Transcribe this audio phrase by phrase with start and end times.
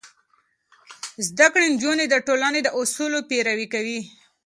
[1.27, 3.99] زده کړې نجونې د ټولنې د اصولو پيروي کوي.